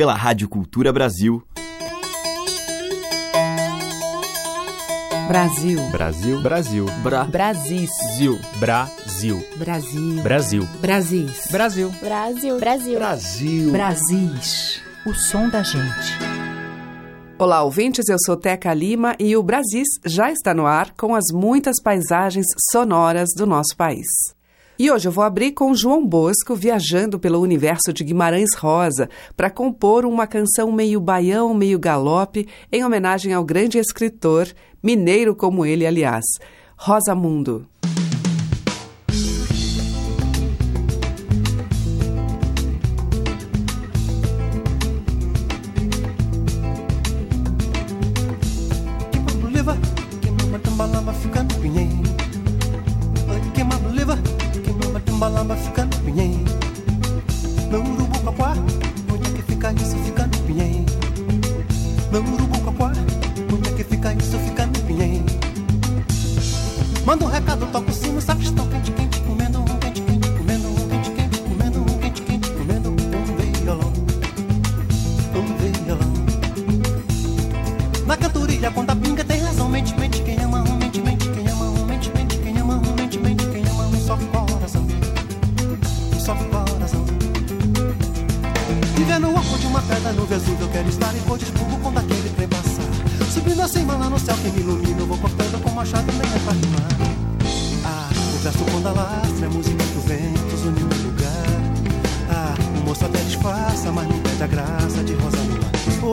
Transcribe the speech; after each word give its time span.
pela 0.00 0.14
Rádio 0.14 0.48
Cultura 0.48 0.90
Brasil. 0.94 1.42
Brasil. 5.28 5.78
Brasil. 5.90 6.40
Brasil. 6.40 6.86
Bra. 7.02 7.24
Brasil. 7.24 7.86
Brasil. 8.58 9.44
Brasil. 9.58 10.16
Brasil. 10.22 10.66
Brasil. 10.80 11.28
Brasil. 11.50 11.90
Brasil. 12.00 12.58
Brasil. 12.58 12.98
Brasil. 12.98 13.72
Brasis. 13.72 14.82
O 15.04 15.12
som 15.12 15.50
da 15.50 15.62
gente. 15.62 16.18
Olá, 17.38 17.62
ouvintes, 17.62 18.08
eu 18.08 18.16
sou 18.24 18.38
Teca 18.38 18.72
Lima 18.72 19.14
e 19.18 19.36
o 19.36 19.42
Brasis 19.42 19.88
já 20.06 20.32
está 20.32 20.54
no 20.54 20.64
ar 20.64 20.94
com 20.94 21.14
as 21.14 21.26
muitas 21.30 21.76
paisagens 21.82 22.46
sonoras 22.72 23.28
do 23.36 23.46
nosso 23.46 23.76
país. 23.76 24.06
E 24.82 24.90
hoje 24.90 25.06
eu 25.06 25.12
vou 25.12 25.22
abrir 25.22 25.52
com 25.52 25.74
João 25.74 26.06
Bosco 26.06 26.56
viajando 26.56 27.18
pelo 27.18 27.38
universo 27.38 27.92
de 27.92 28.02
Guimarães 28.02 28.54
Rosa 28.56 29.10
para 29.36 29.50
compor 29.50 30.06
uma 30.06 30.26
canção 30.26 30.72
meio 30.72 30.98
baião, 30.98 31.52
meio 31.52 31.78
galope, 31.78 32.48
em 32.72 32.82
homenagem 32.82 33.34
ao 33.34 33.44
grande 33.44 33.76
escritor, 33.76 34.48
mineiro 34.82 35.36
como 35.36 35.66
ele, 35.66 35.86
aliás, 35.86 36.24
Rosa 36.78 37.14
Mundo. 37.14 37.66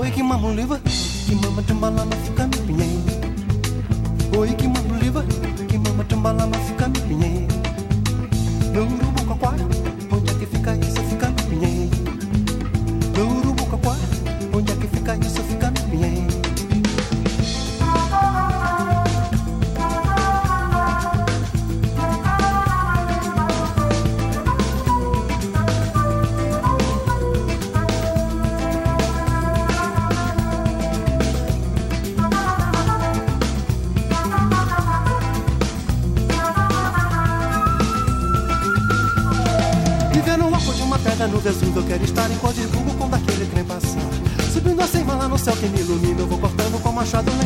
Oi 0.07 0.13
que 0.13 0.23
mamuliva, 0.23 0.79
que 0.79 1.35
mama 1.35 1.61
tambala 1.63 2.05
na 2.05 2.15
fica 2.15 2.47
me 2.47 2.55
pinhei. 2.65 2.97
Oi 4.37 4.53
que 4.53 4.65
mamuliva, 4.65 5.21
que 5.67 5.77
mama 5.77 6.01
tambala 6.05 6.45
na 6.45 6.57
fica 6.59 6.87
me 6.87 6.97
pinhei. 7.01 7.45
No 8.73 8.83
urubu 8.83 9.25
caquara, 9.25 9.65
onde 10.09 10.31
é 10.31 10.33
que 10.35 10.45
fica 10.45 10.75
isso 10.77 11.03
fica 11.09 11.27
me 11.27 11.43
pinhei. 11.49 11.89
No 13.17 13.37
urubu 13.39 13.65
caquara, 13.65 13.99
onde 14.55 14.71
é 14.71 14.75
que 14.77 14.87
fica 14.87 15.13
isso 15.17 15.43
fica 15.43 15.56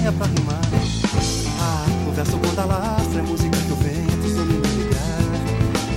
com 0.02 0.08
lenha 0.08 0.12
pra 0.12 0.26
rimar. 0.28 0.62
Ah, 1.60 1.86
o 2.08 2.12
verso 2.12 2.38
quando 2.38 2.68
lastra, 2.68 3.20
é 3.20 3.22
música 3.22 3.58
que 3.58 3.72
o 3.72 3.76
vento 3.76 4.36
soube 4.36 4.54
me 4.54 4.84
ligar. 4.84 5.00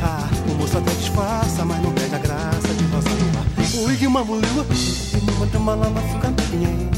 Ah, 0.03 0.29
o 0.51 0.55
moço 0.55 0.79
até 0.79 0.93
disfarça, 0.93 1.65
mas 1.65 1.83
não 1.83 1.93
perde 1.93 2.15
a 2.15 2.19
graça 2.19 2.69
de 2.75 2.85
rosa 2.85 3.09
no 3.09 3.39
ar. 3.39 3.87
O 3.87 3.91
Ig 3.91 4.07
Mamulila, 4.07 4.67
e 4.71 5.25
Mama 5.25 5.47
de 5.47 5.59
Malama 5.59 6.01
fica 6.03 6.31
no 6.31 6.94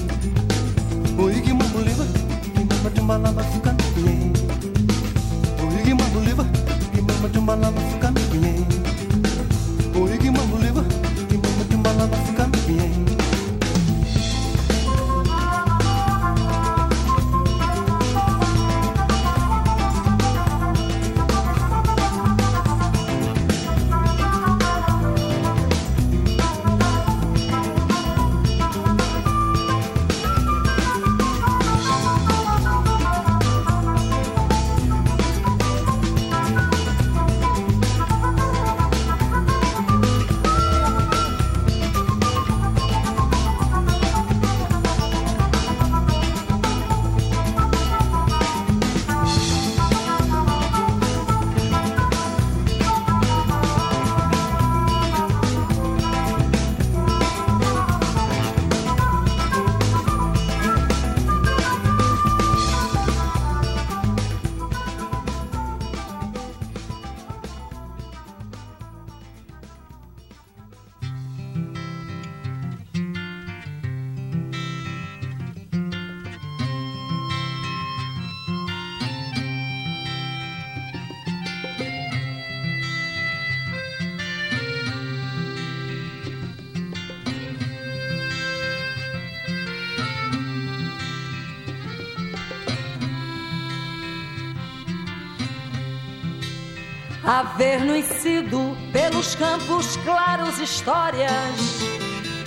campos 99.38 99.96
claros 99.98 100.58
histórias. 100.58 101.30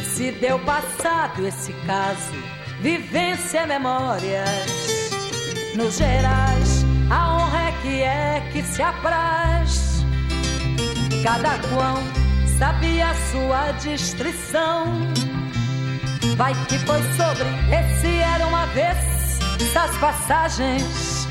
Se 0.04 0.32
deu 0.32 0.60
passado 0.60 1.46
esse 1.48 1.74
caso, 1.86 2.34
vivência 2.82 3.66
memórias. 3.66 5.12
Nos 5.76 5.98
gerais, 5.98 6.86
a 7.10 7.36
honra 7.36 7.70
é 7.70 7.72
que 7.82 8.02
é 8.02 8.50
que 8.52 8.64
se 8.64 8.82
apraz. 8.82 10.04
Cada 11.24 11.58
quão 11.70 11.98
sabia 12.58 13.14
sua 13.32 13.72
distrição. 13.74 14.86
Vai 16.36 16.54
que 16.66 16.78
foi 16.80 17.02
sobre 17.14 17.48
esse 17.74 18.18
era 18.18 18.48
uma 18.48 18.66
vez 18.68 18.98
essas 19.62 19.98
passagens. 19.98 21.28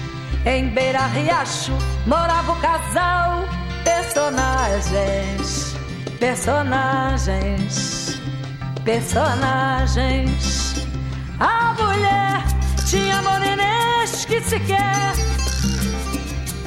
Em 0.47 0.69
Beira 0.69 1.07
Riacho 1.07 1.73
morava 2.07 2.53
o 2.53 2.61
casal. 2.61 3.58
Personagens, 4.19 5.77
personagens, 6.19 8.19
personagens. 8.85 10.75
A 11.39 11.73
mulher 11.75 12.43
tinha 12.85 13.23
morenês 13.23 14.25
que 14.25 14.41
sequer 14.41 15.13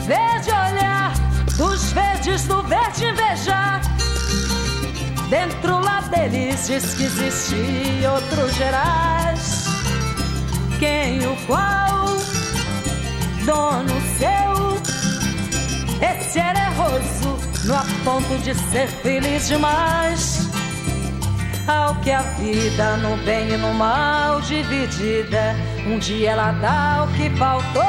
verde 0.08 0.50
olhar 0.50 1.12
dos 1.58 1.92
verdes 1.92 2.48
do 2.48 2.64
verde 2.64 3.08
invejar. 3.08 3.82
Dentro 5.30 5.82
lá 5.82 6.00
deles 6.04 6.68
diz 6.68 6.94
que 6.94 7.04
existia 7.04 8.14
outros 8.14 8.56
gerais, 8.56 9.66
quem 10.80 11.20
o 11.28 11.36
qual? 11.48 12.16
Dono 13.46 14.02
seu. 14.18 14.52
Esse 16.02 16.40
era 16.40 16.58
erroso 16.58 17.31
no 17.66 17.76
aponto 17.76 18.38
de 18.40 18.54
ser 18.56 18.88
feliz 18.88 19.48
demais. 19.48 20.50
Ao 21.68 21.96
que 21.96 22.12
a 22.12 22.22
vida 22.22 22.98
no 22.98 23.16
bem 23.24 23.54
e 23.54 23.58
no 23.58 23.74
mal 23.74 24.42
dividida, 24.42 25.56
um 25.86 26.00
dia 26.00 26.32
ela 26.32 26.52
dá 26.54 27.06
o 27.06 27.14
que 27.14 27.30
faltou. 27.38 27.84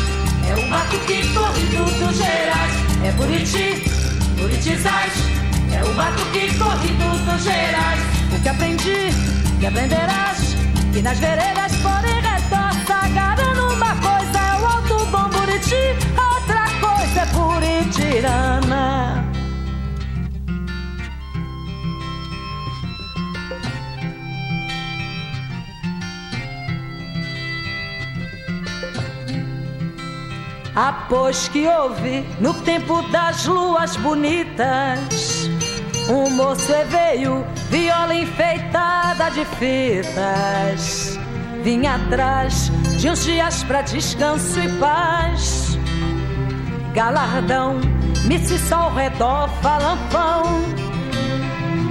é 0.50 0.56
o 0.56 0.70
mato 0.70 0.98
que 1.06 1.34
corre 1.34 1.66
dos 2.00 2.18
gerais. 2.18 2.74
É 3.04 3.12
Buriti, 3.12 3.84
Buritizais, 4.40 5.14
é 5.74 5.84
o 5.84 5.94
mato 5.96 6.24
que 6.32 6.58
corre 6.58 6.88
dos 6.88 7.44
gerais. 7.44 8.02
O 8.32 8.42
que 8.42 8.50
aprendi, 8.50 9.10
que 9.60 9.66
aprenderás, 9.66 10.43
que 10.94 11.02
nas 11.02 11.18
veredas 11.18 11.76
por 11.78 12.06
em 12.06 12.24
sagrando 12.86 13.74
uma 13.74 13.96
coisa 13.96 14.38
é 14.38 14.62
o 14.62 14.66
alto 14.66 15.06
bom 15.08 15.28
Buriti, 15.30 15.76
outra 16.16 16.66
coisa 16.80 17.22
é 17.22 17.26
Buritirana. 17.34 19.26
Após 30.76 31.48
que 31.48 31.68
houve 31.68 32.24
no 32.40 32.54
tempo 32.54 33.02
das 33.10 33.46
luas 33.48 33.96
bonitas, 33.98 35.50
um 36.08 36.30
moço 36.30 36.72
veio, 36.90 37.44
viola 37.74 38.14
enfeitada 38.14 39.32
de 39.32 39.44
fitas, 39.58 41.20
vinha 41.64 41.96
atrás 41.96 42.72
de 43.00 43.10
uns 43.10 43.24
dias 43.24 43.64
pra 43.64 43.82
descanso 43.82 44.60
e 44.60 44.70
paz. 44.78 45.76
Galardão, 46.94 47.82
missa 48.26 48.76
ao 48.76 48.94
redor, 48.94 49.50
falampão, 49.64 50.44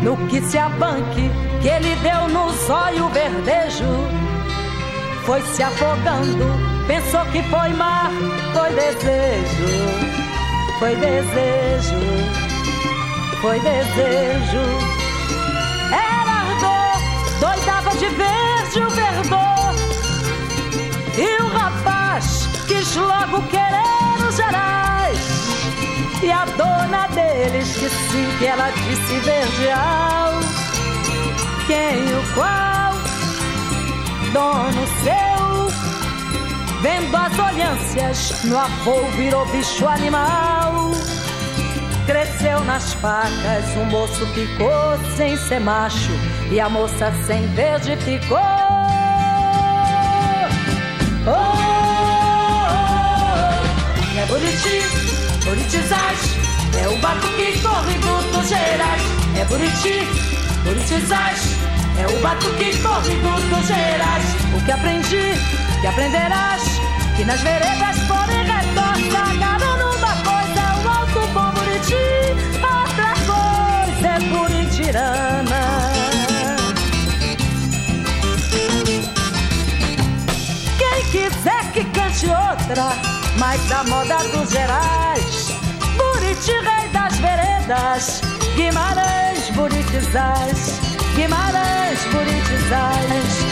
no 0.05 0.17
que 0.29 0.40
se 0.43 0.56
abanque 0.56 1.29
que 1.61 1.69
ele 1.69 1.96
deu 1.96 2.29
no 2.29 2.49
zóio 2.64 3.08
verdejo, 3.08 3.84
foi 5.26 5.43
se 5.43 5.64
afogando 5.64 6.73
Pensou 6.87 7.25
que 7.26 7.43
foi 7.44 7.70
mar, 7.70 8.12
foi 8.52 8.70
desejo, 8.70 9.67
foi 10.79 10.94
desejo, 10.94 11.96
foi 13.40 13.58
desejo. 13.58 15.01
De 17.98 18.08
verde 18.08 18.82
o 18.84 18.90
verdor. 18.90 19.74
E 21.16 21.42
o 21.42 21.48
rapaz 21.48 22.48
quis 22.66 22.96
logo 22.96 23.42
querer 23.48 24.26
os 24.28 24.36
gerais. 24.36 25.18
E 26.22 26.30
a 26.30 26.44
dona 26.44 27.08
deles 27.08 27.76
que 27.76 27.88
sim, 27.88 28.38
que 28.38 28.46
ela 28.46 28.70
disse 28.70 29.18
verdeal. 29.20 30.32
Quem 31.66 32.04
o 32.14 32.34
qual, 32.34 32.94
dono 34.32 34.86
seu 35.04 35.32
Vendo 36.82 37.16
as 37.16 37.38
olhâncias, 37.38 38.42
no 38.42 38.58
avô 38.58 39.04
virou 39.16 39.46
bicho 39.46 39.86
animal. 39.86 40.90
Cresceu 42.06 42.64
nas 42.64 42.93
facas, 42.94 43.64
o 43.76 43.84
moço 43.87 44.26
ficou 44.34 44.99
sem 45.16 45.37
ser 45.37 45.60
macho 45.60 46.10
e 46.50 46.58
a 46.58 46.69
moça 46.69 47.12
sem 47.26 47.46
verde 47.54 47.96
ficou. 47.99 48.38
Oh, 51.26 51.31
oh, 51.31 51.31
oh. 51.31 51.52
É 54.19 54.26
Buriti, 54.26 54.82
Buritizais, 55.44 56.37
é 56.82 56.88
o 56.88 56.99
batuque 56.99 57.60
corre 57.60 57.94
dos 58.32 58.48
gerais. 58.48 59.02
É 59.38 59.44
Buriti, 59.44 60.06
Buritizais, 60.64 61.56
é 62.00 62.06
o 62.06 62.20
batuque 62.20 62.76
corre 62.82 63.14
dos 63.14 63.66
gerais. 63.66 64.25
O 64.56 64.64
que 64.64 64.72
aprendi, 64.72 65.34
que 65.81 65.87
aprenderás 65.87 66.62
que 67.16 67.25
nas 67.25 67.40
veredas 67.43 68.01
Quem 80.76 81.04
quiser 81.10 81.72
que 81.72 81.82
cante 81.84 82.26
outra, 82.26 82.92
mas 83.38 83.66
da 83.70 83.84
moda 83.84 84.18
dos 84.28 84.50
gerais, 84.50 85.48
Buriti, 85.96 86.52
rei 86.52 86.88
das 86.92 87.16
veredas, 87.16 88.20
Guimarães, 88.54 89.48
Buritizais, 89.54 90.78
Guimarães, 91.16 91.98
Buritizais, 92.12 93.51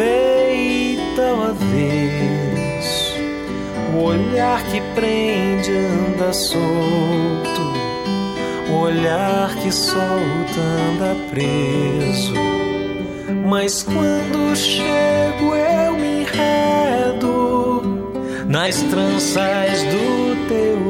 feita 0.00 1.22
ao 1.22 1.42
avesso. 1.50 3.20
O 3.94 4.04
olhar 4.04 4.64
que 4.64 4.80
prende 4.94 5.72
anda 5.72 6.32
solto, 6.32 7.62
o 8.70 8.78
olhar 8.78 9.54
que 9.56 9.70
solta 9.70 10.60
anda 10.88 11.14
preso. 11.30 12.32
Mas 13.46 13.82
quando 13.82 14.56
chego 14.56 15.54
eu 15.54 15.92
me 15.94 16.22
enredo 16.22 17.82
nas 18.46 18.80
tranças 18.84 19.82
do 19.82 20.48
teu 20.48 20.89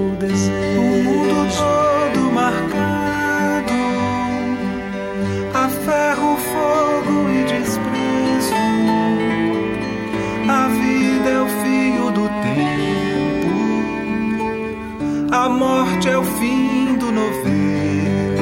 morte 15.60 16.08
é 16.08 16.16
o 16.16 16.24
fim 16.24 16.96
do 16.96 17.12
novelo. 17.12 18.40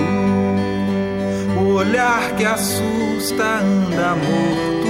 O 1.61 1.75
olhar 1.75 2.37
que 2.37 2.45
assusta 2.45 3.43
anda 3.43 4.15
morto. 4.15 4.89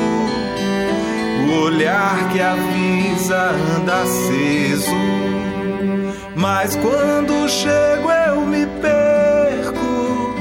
O 1.49 1.63
olhar 1.65 2.29
que 2.31 2.39
avisa 2.39 3.53
anda 3.79 4.03
aceso. 4.03 4.95
Mas 6.37 6.77
quando 6.77 7.49
chego 7.49 8.11
eu 8.11 8.43
me 8.43 8.67
perco 8.67 10.35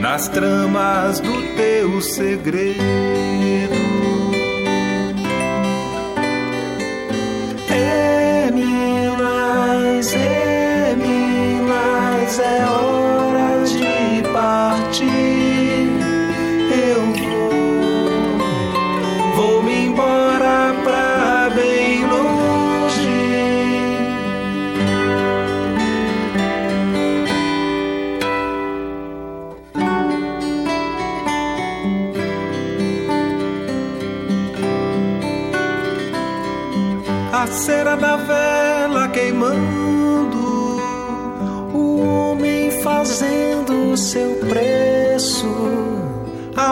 nas 0.00 0.28
tramas 0.28 1.18
do 1.18 1.56
teu 1.56 2.00
segredo. 2.00 3.83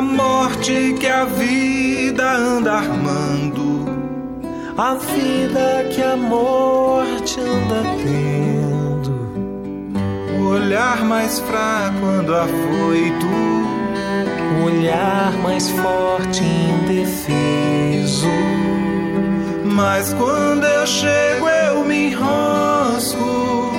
Morte 0.02 0.94
que 0.98 1.06
a 1.06 1.24
vida 1.24 2.32
anda 2.32 2.74
armando, 2.74 3.86
a 4.76 4.94
vida 4.94 5.88
que 5.90 6.02
a 6.02 6.16
morte 6.16 7.40
anda 7.40 7.82
tendo, 8.02 9.12
o 10.38 10.48
olhar 10.48 11.04
mais 11.04 11.38
fraco 11.40 11.98
quando 12.00 12.34
afoito, 12.34 13.26
o 14.60 14.64
olhar 14.64 15.32
mais 15.42 15.70
forte 15.70 16.42
indefeso. 16.42 18.28
Mas 19.64 20.12
quando 20.14 20.64
eu 20.64 20.86
chego, 20.86 21.48
eu 21.48 21.84
me 21.84 22.10
enrosco 22.10 23.72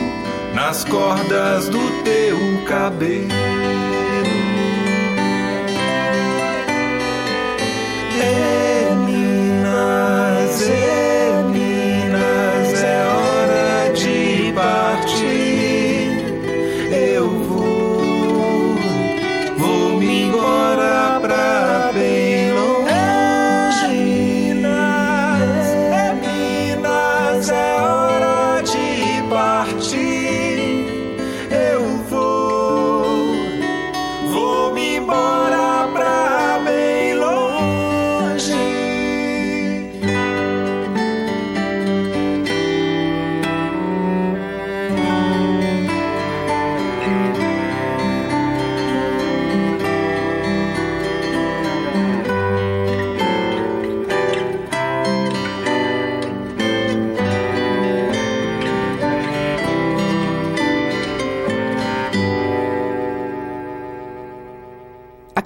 nas 0.55 0.83
cordas 0.85 1.69
do 1.69 2.03
teu 2.03 2.37
cabelo. 2.65 3.62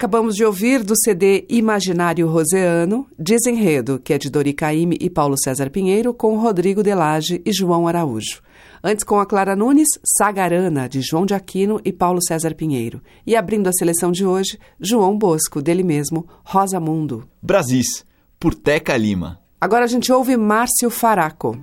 Acabamos 0.08 0.36
de 0.36 0.42
ouvir 0.42 0.82
do 0.82 0.94
CD 0.96 1.44
Imaginário 1.50 2.26
Roseano, 2.28 3.06
Desenredo, 3.18 3.98
que 3.98 4.14
é 4.14 4.16
de 4.16 4.30
Dori 4.30 4.54
Caymmi 4.54 4.96
e 4.98 5.10
Paulo 5.10 5.36
César 5.38 5.68
Pinheiro, 5.68 6.14
com 6.14 6.38
Rodrigo 6.38 6.82
Delage 6.82 7.42
e 7.44 7.52
João 7.52 7.86
Araújo. 7.86 8.40
Antes, 8.82 9.04
com 9.04 9.20
a 9.20 9.26
Clara 9.26 9.54
Nunes, 9.54 9.86
Sagarana, 10.16 10.88
de 10.88 11.02
João 11.02 11.26
de 11.26 11.34
Aquino 11.34 11.78
e 11.84 11.92
Paulo 11.92 12.22
César 12.26 12.54
Pinheiro. 12.54 13.02
E 13.26 13.36
abrindo 13.36 13.68
a 13.68 13.72
seleção 13.74 14.10
de 14.10 14.24
hoje, 14.24 14.58
João 14.80 15.18
Bosco, 15.18 15.60
dele 15.60 15.82
mesmo, 15.82 16.26
Rosa 16.42 16.80
Mundo. 16.80 17.28
Brasis, 17.42 18.02
por 18.40 18.54
Teca 18.54 18.96
Lima. 18.96 19.38
Agora 19.60 19.84
a 19.84 19.88
gente 19.88 20.10
ouve 20.10 20.38
Márcio 20.38 20.88
Faraco. 20.88 21.54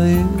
Um 0.00 0.39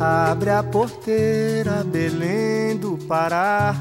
Abre 0.00 0.50
a 0.50 0.62
porteira, 0.62 1.82
Belém 1.82 2.76
do 2.76 2.96
Pará. 2.96 3.74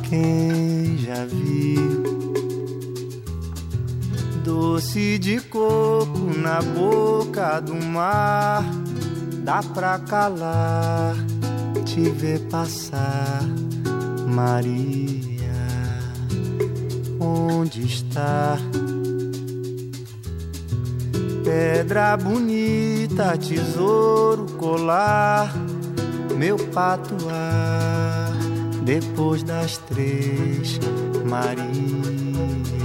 Quem 0.10 0.98
já 0.98 1.26
viu? 1.26 2.04
Doce 4.44 5.20
de 5.20 5.40
coco 5.40 6.20
na 6.36 6.60
boca 6.60 7.60
do 7.60 7.76
mar, 7.76 8.66
dá 9.44 9.62
pra 9.62 10.00
calar, 10.00 11.16
te 11.86 12.10
ver 12.10 12.40
passar, 12.50 13.44
Maria 14.28 14.93
onde 17.52 17.86
está? 17.86 18.58
Pedra 21.44 22.16
bonita, 22.16 23.38
tesouro, 23.38 24.46
colar, 24.58 25.54
meu 26.38 26.58
patuar, 26.58 28.32
depois 28.84 29.44
das 29.44 29.78
três, 29.78 30.80
Maria. 31.26 32.83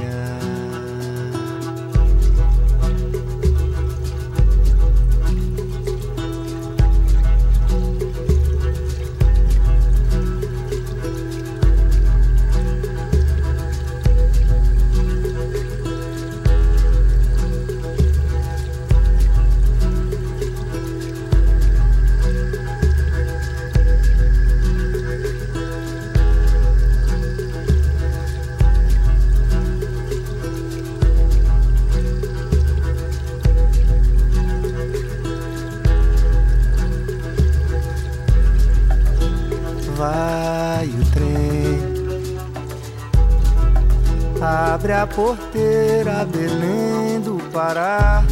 Porteira, 45.14 46.25
Belém 46.25 47.21
do 47.21 47.38
Pará. 47.53 48.25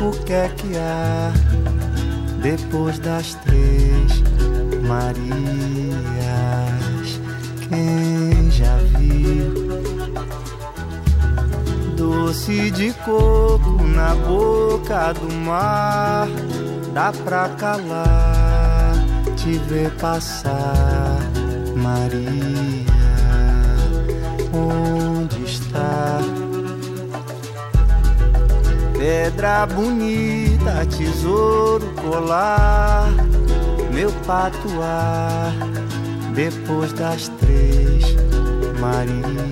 O 0.00 0.10
que 0.24 0.32
é 0.32 0.48
que 0.56 0.76
há 0.76 1.32
depois 2.42 2.98
das 2.98 3.34
três 3.34 4.22
Marias? 4.86 5.32
Quem 7.68 8.50
já 8.50 8.76
viu? 8.98 9.82
Doce 11.96 12.70
de 12.72 12.92
coco 13.04 13.82
na 13.94 14.14
boca 14.14 15.12
do 15.12 15.32
mar, 15.32 16.26
dá 16.92 17.12
pra 17.24 17.48
calar, 17.50 18.94
te 19.36 19.58
ver 19.68 19.90
passar, 19.92 21.18
Maria. 21.76 22.92
Onde 24.52 24.91
Pedra 29.02 29.66
bonita, 29.66 30.86
tesouro 30.86 31.92
colar, 32.00 33.10
meu 33.92 34.12
patuar, 34.24 35.52
depois 36.32 36.92
das 36.92 37.26
três, 37.26 38.14
Maria. 38.78 39.51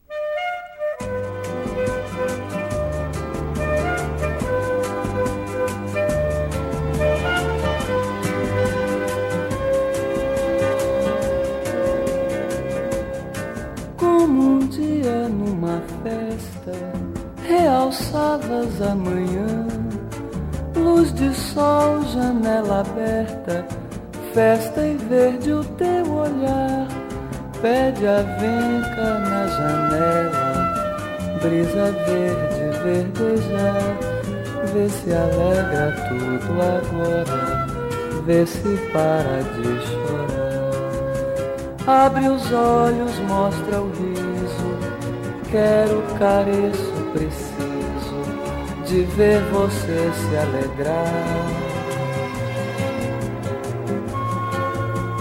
Se 38.51 38.77
para 38.91 39.41
de 39.55 39.63
chorar. 39.87 40.71
Abre 41.87 42.27
os 42.27 42.51
olhos, 42.53 43.17
mostra 43.27 43.81
o 43.81 43.89
riso, 43.89 44.77
quero, 45.49 46.03
careço, 46.19 46.93
preciso 47.13 48.21
de 48.85 49.01
ver 49.15 49.41
você 49.51 50.11
se 50.13 50.37
alegrar. 50.37 51.61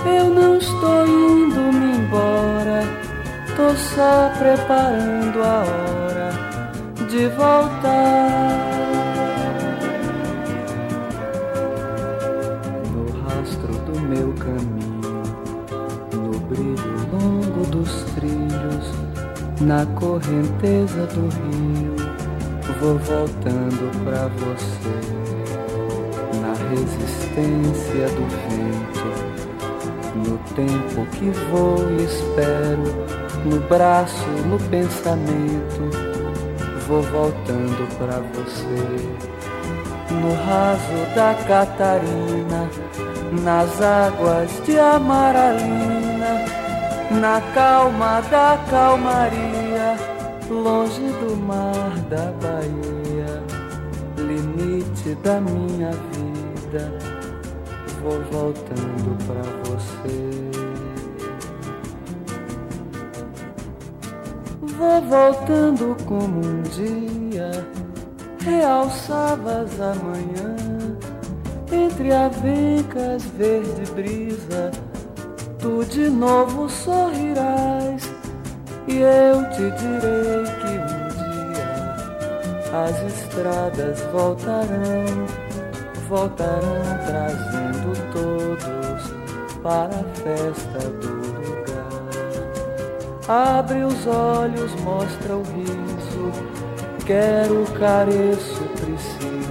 Eu 0.05 0.31
não 0.31 0.57
estou 0.57 1.07
indo 1.07 1.73
me 1.73 1.97
embora, 1.99 2.83
tô 3.57 3.75
só 3.77 4.31
preparando 4.39 5.43
a 5.43 5.65
hora 5.65 6.31
de 7.09 7.29
voltar. 7.29 8.80
Na 19.71 19.87
correnteza 19.95 21.07
do 21.07 21.29
rio, 21.29 21.95
vou 22.81 22.99
voltando 22.99 24.05
pra 24.05 24.27
você. 24.27 24.99
Na 26.41 26.55
resistência 26.71 28.09
do 28.09 28.27
vento 28.49 28.91
no 30.27 30.39
tempo 30.57 31.07
que 31.13 31.31
vou 31.53 31.89
e 31.89 32.03
espero, 32.03 32.83
no 33.45 33.61
braço, 33.69 34.29
no 34.49 34.59
pensamento, 34.71 35.89
vou 36.89 37.03
voltando 37.03 37.89
para 37.97 38.19
você. 38.35 38.75
No 40.11 40.35
raso 40.35 41.15
da 41.15 41.33
Catarina, 41.47 42.69
nas 43.45 43.81
águas 43.81 44.51
de 44.67 44.77
Amaralina, 44.81 46.45
na 47.11 47.41
calma 47.55 48.21
da 48.31 48.59
calmaria, 48.71 49.40
da 52.11 52.33
Bahia, 52.43 53.43
limite 54.19 55.15
da 55.23 55.41
minha 55.41 55.91
vida 55.93 57.11
vou 58.03 58.21
voltando 58.31 59.17
pra 59.27 59.43
você. 59.71 60.51
Vou 64.63 65.03
voltando 65.03 65.97
como 66.07 66.41
um 66.41 66.63
dia 66.63 67.51
realçavas 68.41 69.81
a 69.81 69.95
manhã 69.95 70.57
entre 71.71 72.13
avencas 72.13 73.25
verde 73.37 73.91
brisa 73.93 74.71
tu 75.59 75.85
de 75.85 76.09
novo 76.09 76.69
sorrirás 76.69 78.11
e 78.89 78.97
eu 79.01 79.51
te 79.51 79.71
direi 79.79 80.60
as 82.73 83.03
estradas 83.03 84.01
voltarão, 84.13 85.27
voltarão 86.09 86.83
trazendo 87.05 87.93
todos 88.13 89.13
para 89.63 89.87
a 89.87 90.05
festa 90.15 90.79
do 91.01 91.09
lugar. 91.41 91.91
Abre 93.29 93.83
os 93.83 94.07
olhos, 94.07 94.75
mostra 94.83 95.37
o 95.37 95.43
riso, 95.43 96.33
quero, 97.05 97.65
careço, 97.79 98.63
preciso 98.81 99.51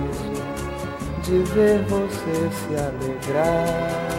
de 1.23 1.39
ver 1.53 1.83
você 1.83 2.49
se 2.51 2.75
alegrar. 2.75 4.09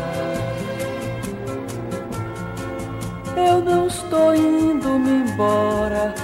Eu 3.37 3.61
não 3.63 3.87
estou 3.87 4.35
indo 4.35 4.99
me 4.99 5.31
embora, 5.31 6.15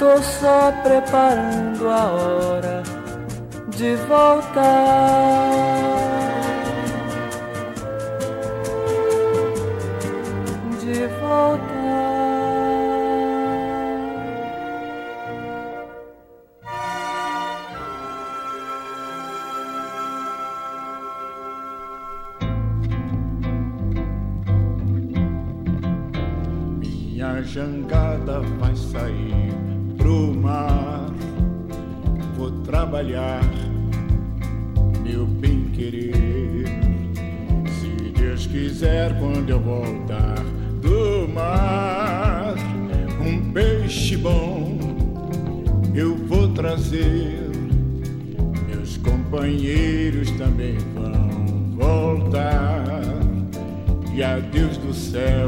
tô 0.00 0.16
só 0.22 0.72
preparando 0.82 1.86
a 1.90 2.06
hora 2.06 2.82
de 3.68 3.96
voltar. 4.08 5.89
Companheiros 49.40 50.30
também 50.32 50.76
vão 50.94 51.70
voltar. 51.74 52.84
E 54.14 54.22
a 54.22 54.38
Deus 54.38 54.76
do 54.76 54.92
céu 54.92 55.39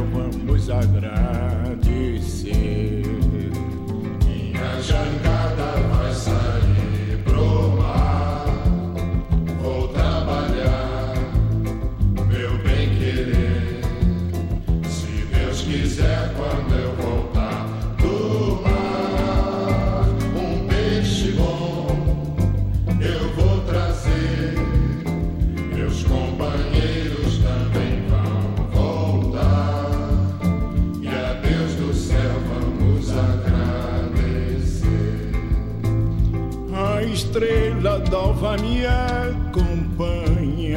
estrela 37.33 37.99
d'alva 37.99 38.59
me 38.59 38.85
acompanha, 38.85 40.77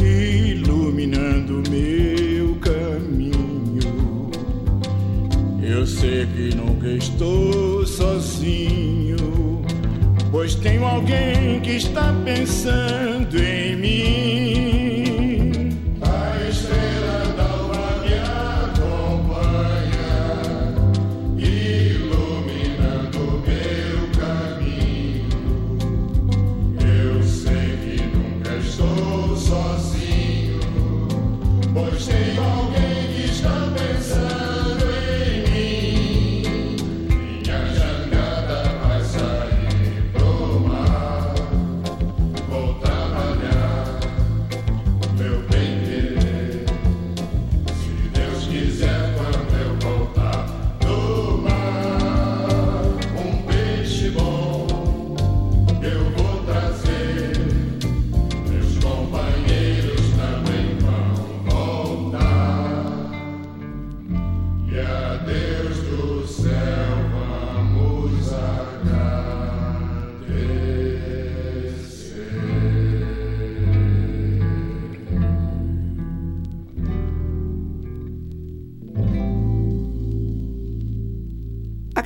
iluminando 0.00 1.60
meu 1.68 2.54
caminho. 2.60 4.30
Eu 5.60 5.84
sei 5.84 6.24
que 6.26 6.54
nunca 6.54 6.86
estou 6.86 7.84
sozinho, 7.84 9.16
pois 10.30 10.54
tenho 10.54 10.84
alguém 10.84 11.58
que 11.62 11.72
está 11.78 12.14
pensando 12.24 13.36
em 13.38 13.76
mim. 13.76 14.51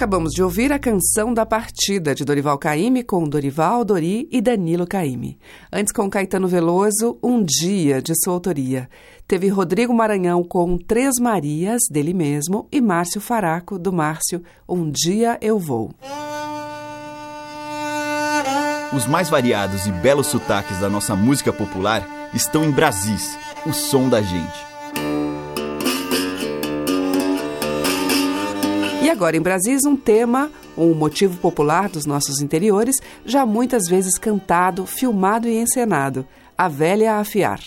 Acabamos 0.07 0.35
de 0.35 0.41
ouvir 0.41 0.73
a 0.73 0.79
canção 0.79 1.35
da 1.35 1.45
partida 1.45 2.15
de 2.15 2.25
Dorival 2.25 2.57
Caymmi 2.59 3.03
com 3.03 3.25
Dorival 3.25 3.85
Dori 3.85 4.29
e 4.31 4.41
Danilo 4.41 4.87
Caymmi. 4.87 5.37
Antes 5.73 5.93
com 5.93 6.09
Caetano 6.09 6.47
Veloso, 6.47 7.19
Um 7.21 7.43
Dia 7.43 8.01
de 8.01 8.13
sua 8.23 8.35
autoria. 8.35 8.89
Teve 9.27 9.49
Rodrigo 9.49 9.93
Maranhão 9.93 10.45
com 10.45 10.79
Três 10.79 11.19
Marias 11.19 11.83
dele 11.91 12.15
mesmo 12.15 12.69
e 12.71 12.81
Márcio 12.81 13.21
Faraco 13.21 13.81
do 13.81 13.93
Márcio 13.93 14.45
Um 14.69 14.89
Dia 14.93 15.39
Eu 15.43 15.59
Vou. 15.59 15.91
Os 18.93 19.09
mais 19.09 19.29
variados 19.29 19.89
e 19.89 19.91
belos 19.91 20.29
sotaques 20.29 20.79
da 20.79 20.89
nossa 20.89 21.17
música 21.17 21.53
popular 21.53 22.31
estão 22.33 22.65
em 22.65 22.71
Brasis, 22.71 23.37
o 23.67 23.73
som 23.73 24.09
da 24.09 24.23
gente. 24.23 24.66
E 29.07 29.09
agora 29.09 29.37
em 29.37 29.41
Brasis, 29.41 29.85
um 29.85 29.95
tema, 29.95 30.51
um 30.77 30.93
motivo 30.93 31.39
popular 31.39 31.89
dos 31.89 32.07
nossos 32.07 32.41
interiores, 32.41 32.97
já 33.25 33.47
muitas 33.47 33.87
vezes 33.89 34.19
cantado, 34.19 34.85
filmado 34.85 35.47
e 35.47 35.57
encenado: 35.57 36.27
A 36.59 36.67
Velha 36.67 37.13
a 37.13 37.21
Afiar. 37.21 37.61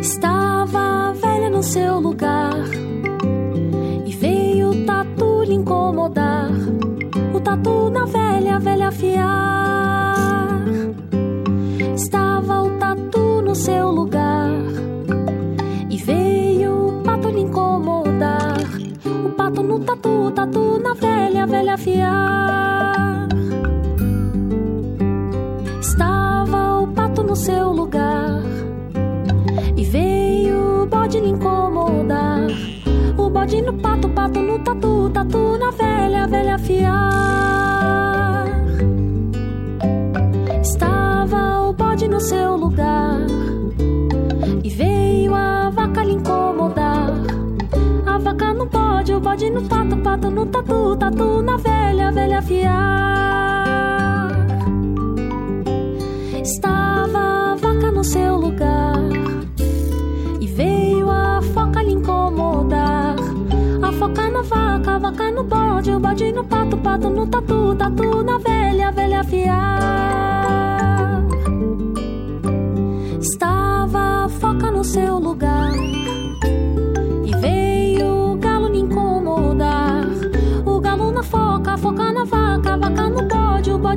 Estava 0.00 1.08
a 1.08 1.12
velha 1.14 1.50
no 1.50 1.64
seu 1.64 1.98
lugar 1.98 2.54
e 4.06 4.12
veio 4.12 4.70
o 4.70 4.86
tatu 4.86 5.42
lhe 5.42 5.54
incomodar. 5.54 6.52
O 7.34 7.40
tatu 7.40 7.90
na 7.90 8.04
velha, 8.04 8.19
no 13.50 13.54
seu 13.56 13.90
lugar 13.90 14.48
e 15.90 15.96
veio 15.96 17.00
o 17.00 17.02
pato 17.02 17.28
lhe 17.30 17.40
incomodar. 17.40 18.60
O 19.26 19.30
pato 19.30 19.60
no 19.60 19.80
tatu, 19.80 20.26
o 20.26 20.30
tatu 20.30 20.78
na 20.78 20.94
velha, 20.94 21.48
velha 21.48 21.74
afiar. 21.74 23.26
Estava 25.80 26.80
o 26.80 26.86
pato 26.94 27.24
no 27.24 27.34
seu 27.34 27.72
lugar 27.72 28.40
e 29.76 29.84
veio 29.84 30.84
o 30.84 30.86
bode 30.86 31.18
lhe 31.18 31.30
incomodar. 31.30 32.46
O 33.18 33.28
bode 33.30 33.60
no 33.62 33.72
pato, 33.72 34.08
pato 34.10 34.40
no 34.40 34.60
tatu, 34.60 35.10
tatu 35.10 35.58
na 35.58 35.72
velha, 35.72 36.28
velha 36.28 36.54
afiar. 36.54 37.40
no 42.10 42.20
seu 42.20 42.56
lugar. 42.56 43.39
Bode, 49.30 49.50
no 49.50 49.62
pato, 49.62 49.96
pato 49.98 50.30
no 50.30 50.46
tatu, 50.46 50.96
tatu 50.96 51.42
na 51.42 51.56
velha, 51.56 52.10
velha 52.10 52.42
fiar. 52.42 54.30
Estava 56.42 57.52
a 57.52 57.54
vaca 57.54 57.92
no 57.92 58.02
seu 58.02 58.36
lugar. 58.36 58.98
E 60.40 60.46
veio 60.46 61.08
a 61.10 61.40
foca 61.54 61.82
lhe 61.82 61.92
incomodar. 61.92 63.14
A 63.82 63.92
foca 63.92 64.28
na 64.30 64.42
vaca, 64.42 64.96
a 64.96 64.98
vaca 64.98 65.30
no 65.30 65.44
bode, 65.44 65.92
o 65.92 66.00
bode 66.00 66.32
no 66.32 66.44
pato, 66.44 66.76
pato 66.78 67.08
no 67.08 67.26
tatu, 67.26 67.74
tatu 67.76 68.24
na 68.24 68.38
velha, 68.38 68.90
velha 68.90 69.22
fiar. 69.22 70.39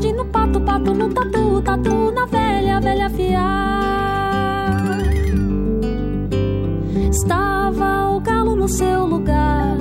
Bode, 0.04 0.14
no 0.14 0.26
pato, 0.26 0.60
pato 0.60 0.94
no 0.94 1.10
tatu, 1.10 1.62
tatu 1.62 2.12
na 2.12 2.26
velha, 2.26 2.82
velha 2.82 3.10
fiar. 3.10 4.70
Estava 7.10 8.10
o 8.10 8.20
galo 8.20 8.56
no 8.56 8.68
seu 8.68 9.06
lugar. 9.06 9.78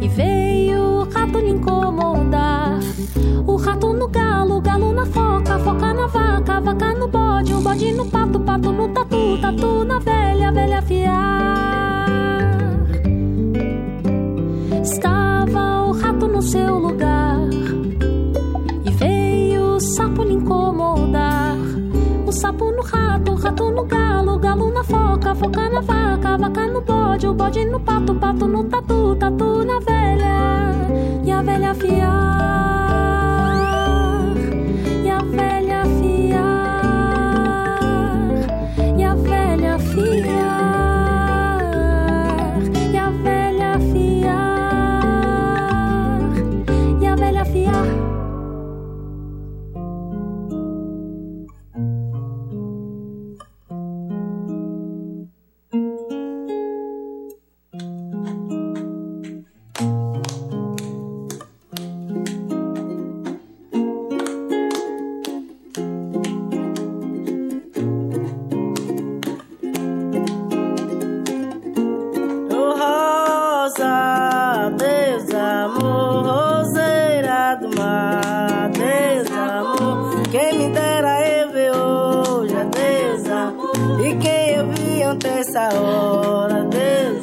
E 0.00 0.08
veio 0.08 0.80
o 1.00 1.08
rato 1.10 1.38
lhe 1.38 1.50
incomodar. 1.50 2.78
O 3.46 3.56
rato 3.56 3.92
no 3.92 4.08
galo, 4.08 4.60
galo 4.60 4.92
na 4.92 5.06
foca, 5.06 5.58
foca 5.58 5.92
na 5.92 6.06
vaca, 6.06 6.60
vaca 6.60 6.94
no 6.94 7.08
bode, 7.08 7.52
o 7.52 7.60
bode 7.60 7.92
no 7.92 8.06
pato, 8.06 8.38
pato 8.40 8.72
no 8.72 8.88
tatu, 8.88 9.38
tatu 9.40 9.84
na 9.84 9.98
velha, 9.98 10.52
velha 10.52 10.82
fiar. 10.82 12.06
Estava 14.82 15.86
o 15.88 15.92
rato 15.92 16.28
no 16.28 16.42
seu 16.42 16.78
lugar. 16.78 17.13
Sapo 22.44 22.70
no 22.70 22.82
rato, 22.82 23.34
rato 23.36 23.70
no 23.70 23.84
galo, 23.84 24.38
galo 24.38 24.70
na 24.70 24.84
foca, 24.84 25.34
foca 25.34 25.70
na 25.70 25.80
vaca, 25.80 26.36
vaca 26.36 26.66
no 26.66 26.82
bode, 26.82 27.26
o 27.26 27.32
bode 27.32 27.64
no 27.64 27.80
pato, 27.80 28.14
pato 28.14 28.46
no 28.46 28.64
tatu, 28.64 29.16
tatu 29.16 29.64
na 29.64 29.80
velha. 29.80 30.74
E 31.24 31.30
a 31.32 31.40
velha 31.40 31.74
fiar. 31.74 32.23
Essa 86.04 86.06
hora, 86.06 86.64
Deus. 86.64 87.22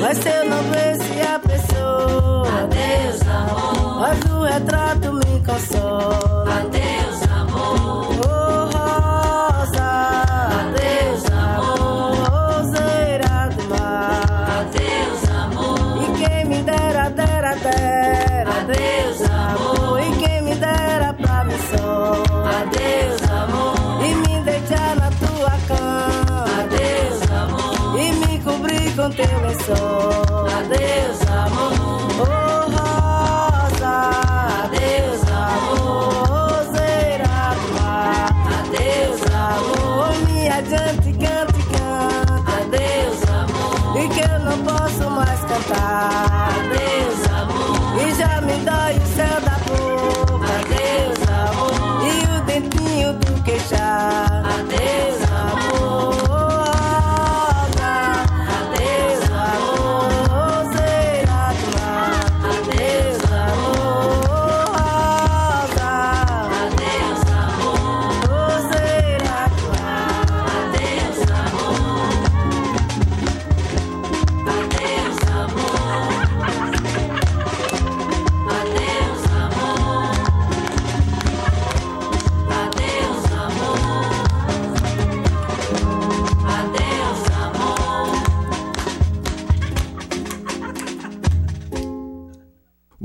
Mas 0.00 0.18
se 0.18 0.28
eu 0.28 0.44
não 0.48 0.62
visse 0.64 1.20
a 1.22 1.38
pessoa, 1.38 2.68
Deus 2.68 3.22
amor. 3.28 4.00
Mas 4.00 4.18
o 4.32 4.42
retrato 4.42 5.12
me 5.12 5.44
consola, 5.44 6.21
teu 29.74 30.11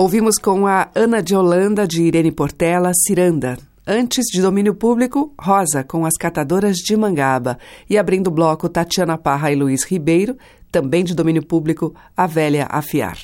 Ouvimos 0.00 0.38
com 0.38 0.66
a 0.66 0.90
Ana 0.94 1.22
de 1.22 1.36
Holanda, 1.36 1.86
de 1.86 2.02
Irene 2.02 2.32
Portela, 2.32 2.90
Ciranda. 2.94 3.58
Antes 3.86 4.24
de 4.32 4.40
domínio 4.40 4.74
público, 4.74 5.34
Rosa, 5.38 5.84
com 5.84 6.06
as 6.06 6.14
catadoras 6.16 6.78
de 6.78 6.96
Mangaba. 6.96 7.58
E 7.86 7.98
abrindo 7.98 8.28
o 8.28 8.30
bloco, 8.30 8.66
Tatiana 8.66 9.18
Parra 9.18 9.52
e 9.52 9.54
Luiz 9.54 9.84
Ribeiro, 9.84 10.38
também 10.72 11.04
de 11.04 11.14
domínio 11.14 11.44
público, 11.44 11.94
A 12.16 12.26
Velha 12.26 12.66
Afiar. 12.70 13.18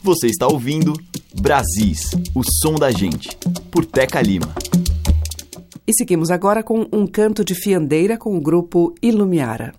Você 0.00 0.28
está 0.28 0.46
ouvindo 0.46 0.92
Brasis, 1.34 2.12
o 2.32 2.44
som 2.44 2.76
da 2.76 2.92
gente, 2.92 3.36
por 3.68 3.84
Teca 3.84 4.22
Lima. 4.22 4.54
E 5.84 5.92
seguimos 5.94 6.30
agora 6.30 6.62
com 6.62 6.86
um 6.92 7.08
canto 7.08 7.44
de 7.44 7.56
fiandeira 7.56 8.16
com 8.16 8.36
o 8.36 8.40
grupo 8.40 8.94
Ilumiara. 9.02 9.74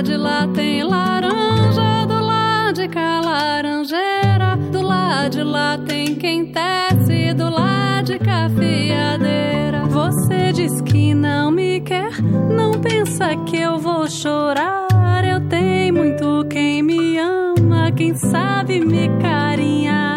lá 0.00 0.02
de 0.02 0.16
lá 0.16 0.48
tem 0.54 0.82
laranja, 0.82 2.06
do 2.06 2.24
lado 2.24 2.72
de 2.72 2.88
cá 2.88 3.20
laranjeira, 3.20 4.56
do 4.72 4.80
lado 4.80 5.30
de 5.30 5.42
lá 5.42 5.76
tem 5.76 6.14
quem 6.14 6.46
tece, 6.46 7.34
do 7.34 7.50
lado 7.50 8.06
de 8.06 8.18
cá 8.18 8.48
fiadeira. 8.48 9.84
Você 9.88 10.52
diz 10.52 10.80
que 10.80 11.12
não 11.12 11.50
me 11.50 11.80
quer, 11.80 12.22
não 12.22 12.70
pensa 12.80 13.36
que 13.44 13.58
eu 13.58 13.78
vou 13.78 14.08
chorar. 14.08 14.88
Eu 15.22 15.46
tenho 15.48 15.94
muito 15.94 16.46
quem 16.48 16.82
me 16.82 17.18
ama, 17.18 17.92
quem 17.92 18.14
sabe 18.14 18.80
me 18.80 19.06
carinhar. 19.20 20.09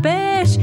Vestido 0.00 0.58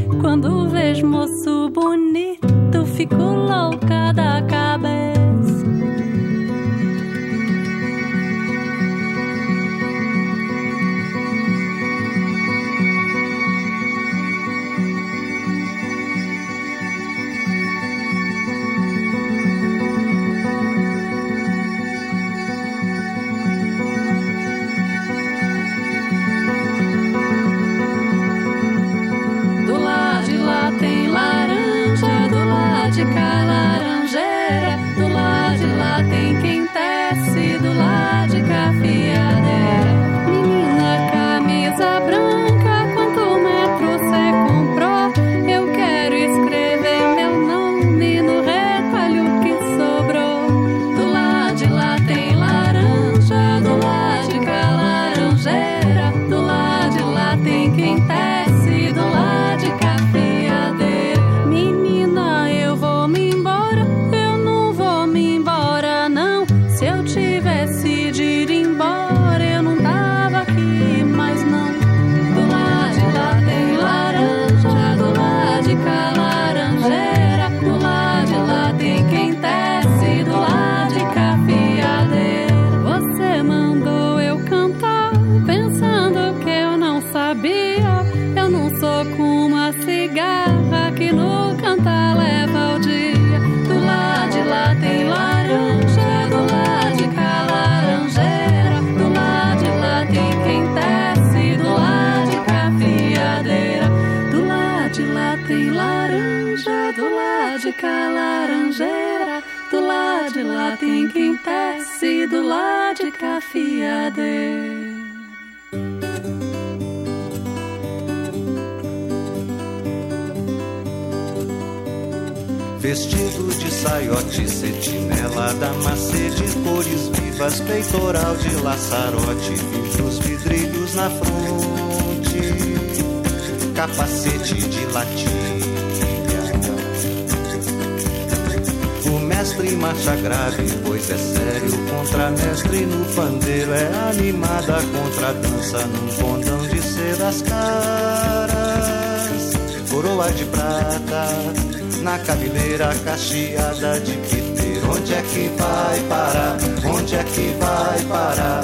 cabeleira 153.16 153.66
cacheada 153.76 154.00
de 154.02 154.12
piteiro. 154.14 154.92
Onde 154.92 155.14
é 155.14 155.22
que 155.22 155.48
vai 155.58 156.00
parar? 156.10 156.58
Onde 156.86 157.16
é 157.16 157.24
que 157.24 157.56
vai 157.60 158.02
parar? 158.04 158.64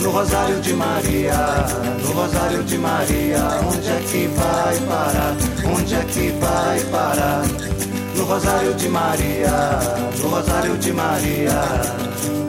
No 0.00 0.10
Rosário 0.10 0.60
de 0.60 0.72
Maria, 0.72 1.34
no 2.02 2.12
Rosário 2.12 2.62
de 2.62 2.78
Maria, 2.78 3.38
onde 3.68 3.88
é 3.88 4.00
que 4.00 4.26
vai 4.28 4.78
parar? 4.86 5.36
Onde 5.76 5.94
é 5.94 6.04
que 6.04 6.30
vai 6.40 6.80
parar? 6.90 7.42
No 8.16 8.24
Rosário 8.24 8.74
de 8.74 8.88
Maria, 8.88 9.78
no 10.18 10.28
Rosário 10.28 10.76
de 10.78 10.92
Maria. 10.92 12.39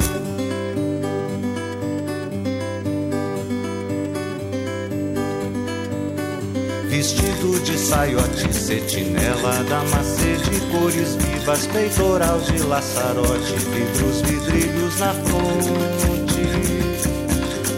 Vestido 7.02 7.58
de 7.62 7.80
saiote, 7.80 8.54
cetinela, 8.54 9.64
damacê 9.68 10.38
de 10.38 10.60
cores 10.70 11.16
vivas, 11.16 11.66
peitoral 11.66 12.40
de 12.42 12.62
laçarote, 12.62 13.56
vidros, 13.56 14.22
vidrilhos 14.22 15.00
na 15.00 15.12
fronte, 15.12 16.46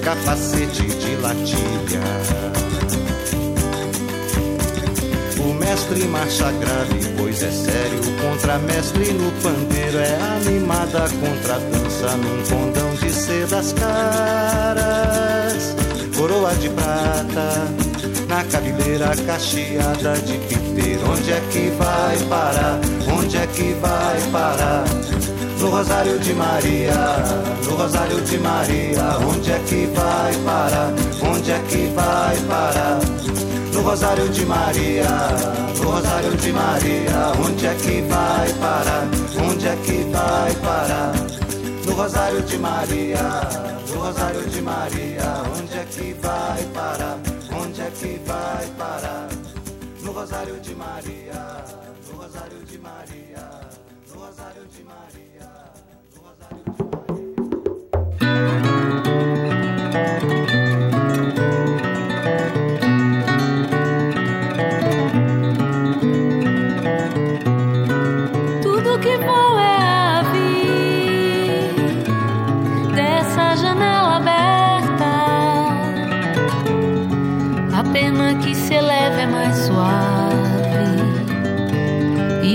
capacete 0.04 0.84
de 0.84 1.16
latilha. 1.22 2.04
O 5.40 5.54
mestre 5.54 6.04
marcha 6.04 6.52
grave, 6.52 7.08
pois 7.18 7.42
é 7.44 7.52
sério. 7.52 8.02
Contramestre 8.22 9.14
no 9.14 9.32
pandeiro 9.42 10.00
é 10.00 10.18
animada 10.36 11.08
contra 11.22 11.62
dança 11.72 12.18
num 12.18 12.44
condão 12.50 12.94
de 12.96 13.10
sedas 13.10 13.72
caras. 13.72 15.74
Coroa 16.14 16.54
de 16.56 16.70
prata 16.72 17.93
na 18.34 18.44
cabeleira 18.46 19.16
cacheada 19.28 20.14
de 20.26 20.38
piteiro. 20.48 21.12
Onde 21.12 21.32
é 21.32 21.40
que 21.52 21.70
vai 21.78 22.18
parar? 22.28 22.80
Onde 23.16 23.38
é 23.38 23.46
que 23.46 23.74
vai 23.74 24.20
parar? 24.32 24.84
No 25.60 25.70
Rosário 25.70 26.18
de 26.18 26.34
Maria, 26.34 26.94
no 27.64 27.76
Rosário 27.76 28.20
de 28.22 28.38
Maria, 28.40 29.04
onde 29.30 29.52
é 29.52 29.60
que 29.60 29.86
vai 29.96 30.34
parar? 30.44 30.92
Onde 31.22 31.52
é 31.52 31.60
que 31.70 31.94
vai 31.94 32.36
parar? 32.50 33.00
No 33.72 33.82
Rosário 33.82 34.28
de 34.30 34.46
Maria, 34.46 35.08
no 35.78 35.92
Rosário 35.92 36.36
de 36.36 36.52
Maria, 36.52 37.32
onde 37.46 37.68
é 37.68 37.74
que 37.76 38.02
vai 38.02 38.54
parar? 38.54 39.08
Onde 39.48 39.68
é 39.68 39.76
que 39.76 40.04
vai 40.12 40.54
parar? 40.56 41.14
No 41.86 41.94
Rosário 41.94 42.42
de 42.42 42.58
Maria, 42.58 43.20
no 43.88 44.00
Rosário 44.00 44.50
de 44.50 44.62
Maria, 44.62 45.24
onde 45.56 45.78
é 45.78 45.86
que 45.86 46.16
vai 46.20 46.64
parar? 46.74 47.43
Onde 47.66 47.82
é 47.82 47.90
que 47.92 48.20
vai 48.26 48.68
parar? 48.78 49.30
No 50.02 50.12
Rosário 50.12 50.60
de 50.60 50.76
Maria, 50.76 51.64
no 52.10 52.18
Rosário 52.18 52.60
de 52.66 52.78
Maria, 52.78 53.50
no 54.10 54.20
Rosário 54.20 54.66
de 54.66 54.84
Maria, 54.84 55.50
no 56.14 56.22
Rosário 56.22 56.58
de 56.58 56.74
Tudo 60.20 60.43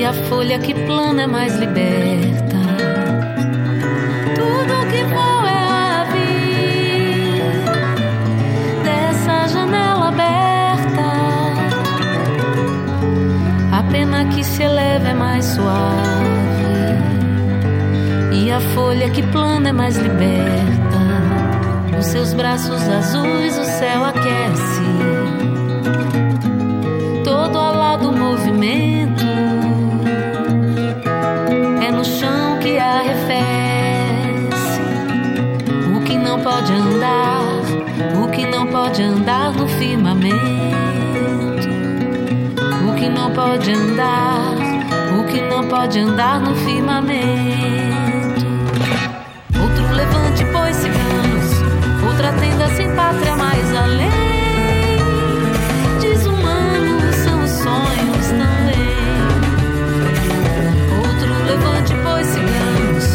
a 0.09 0.13
folha 0.31 0.59
que 0.59 0.73
plana 0.73 1.25
é 1.25 1.27
mais 1.27 1.55
liberta. 1.57 2.57
Tudo 4.35 4.87
que 4.91 5.05
voa 5.05 5.51
é 5.51 5.59
ave 6.01 7.43
dessa 8.83 9.49
janela 9.49 10.09
aberta. 10.09 11.09
A 13.71 13.83
pena 13.93 14.25
que 14.31 14.43
se 14.43 14.63
eleva 14.63 15.09
é 15.09 15.15
mais 15.15 15.45
suave 15.45 15.77
e 18.33 18.51
a 18.51 18.61
folha 18.61 19.11
que 19.11 19.23
plana 19.25 19.69
é 19.69 19.73
mais 19.73 19.99
liberta. 19.99 20.99
Nos 21.95 22.07
seus 22.07 22.33
braços 22.33 22.83
azuis 22.89 23.59
o 23.59 23.65
céu 23.65 24.07
aquece. 24.07 24.89
Todo 27.25 27.59
ao 27.59 27.75
lado 27.77 28.09
o 28.09 28.13
movimento 28.17 29.18
pode 36.59 36.73
andar, 36.73 37.41
o 38.21 38.29
que 38.33 38.45
não 38.45 38.67
pode 38.67 39.01
andar 39.01 39.53
no 39.53 39.69
firmamento. 39.69 40.37
O 42.85 42.95
que 42.97 43.09
não 43.09 43.31
pode 43.31 43.71
andar, 43.71 44.57
o 45.17 45.25
que 45.25 45.41
não 45.43 45.69
pode 45.69 46.01
andar 46.01 46.41
no 46.41 46.57
firmamento. 46.57 48.45
Outro 49.61 49.95
levante, 49.95 50.45
pois 50.53 50.75
ciganos, 50.75 51.63
outra 52.05 52.33
tenda 52.33 52.67
sem 52.75 52.93
pátria 52.97 53.37
mais 53.37 53.77
além. 53.77 54.11
Desumanos 56.01 57.15
são 57.15 57.45
os 57.45 57.51
sonhos 57.51 58.27
também. 58.31 58.97
Outro 61.07 61.29
levante, 61.47 61.95
pois 62.03 62.27
ciganos, 62.27 63.07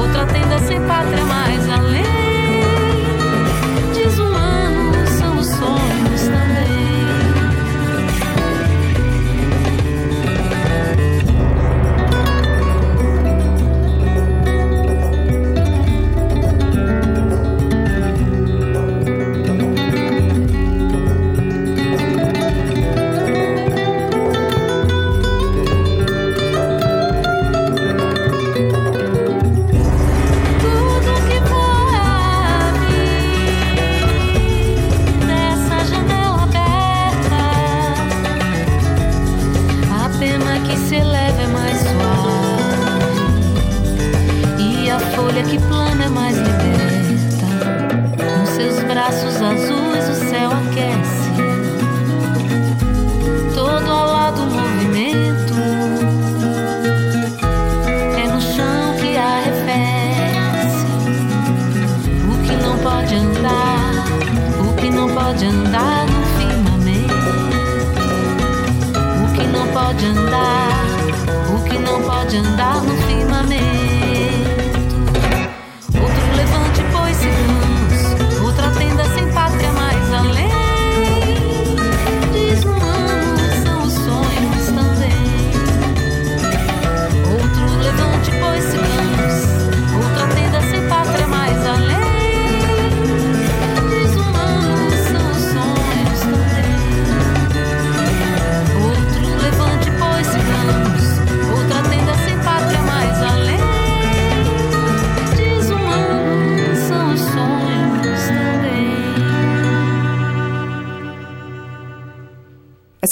outra 0.00 0.24
tenda 0.32 0.58
sem 0.60 0.80
pátria 0.80 1.24
mais 1.26 1.68
além. 1.68 2.15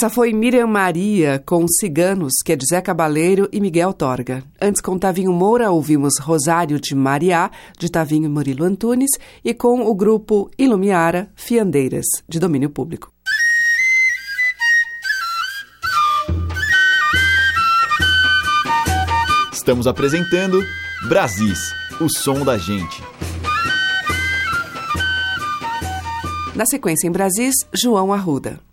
Essa 0.05 0.13
foi 0.13 0.33
Miriam 0.33 0.67
Maria 0.67 1.41
com 1.43 1.67
Ciganos, 1.67 2.33
que 2.45 2.53
é 2.53 2.55
de 2.55 2.63
Zé 2.69 2.79
Cabaleiro 2.79 3.49
e 3.51 3.59
Miguel 3.59 3.91
Torga. 3.91 4.43
Antes, 4.61 4.79
com 4.79 4.99
Tavinho 4.99 5.33
Moura, 5.33 5.71
ouvimos 5.71 6.19
Rosário 6.19 6.79
de 6.79 6.93
Mariá, 6.93 7.49
de 7.79 7.89
Tavinho 7.89 8.25
e 8.25 8.29
Murilo 8.29 8.65
Antunes, 8.65 9.09
e 9.43 9.51
com 9.51 9.81
o 9.81 9.95
grupo 9.95 10.47
Ilumiara, 10.59 11.31
Fiandeiras, 11.33 12.05
de 12.29 12.39
domínio 12.39 12.69
público. 12.69 13.11
Estamos 19.51 19.87
apresentando 19.87 20.63
Brasis, 21.09 21.73
o 21.99 22.07
som 22.07 22.45
da 22.45 22.59
gente. 22.59 23.01
Na 26.55 26.65
sequência 26.67 27.07
em 27.07 27.11
Brasis, 27.11 27.55
João 27.73 28.13
Arruda. 28.13 28.64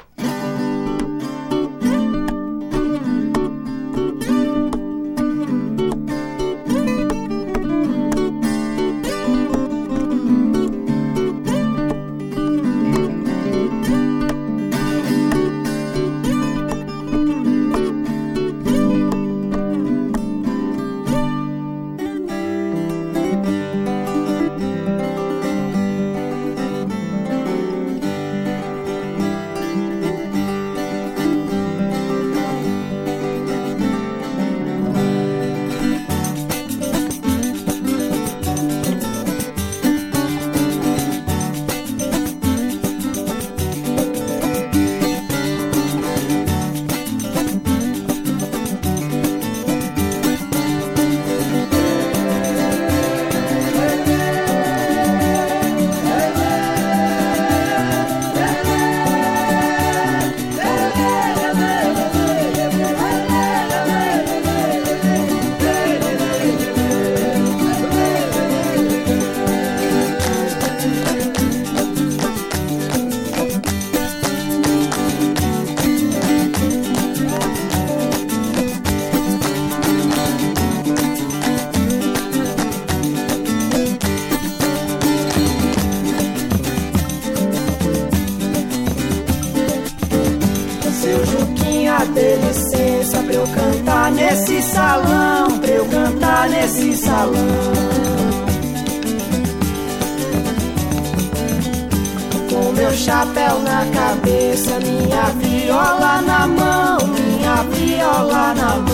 meu 102.92 102.98
chapéu 102.98 103.58
na 103.60 103.86
cabeça, 103.86 104.78
minha 104.80 105.24
viola 105.38 106.20
na 106.20 106.46
mão, 106.46 106.98
minha 107.08 107.62
viola 107.70 108.54
na 108.54 108.76
mão. 108.76 108.92